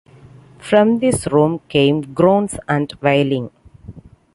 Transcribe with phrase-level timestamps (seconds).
[0.57, 3.51] From this room came groans and wailing.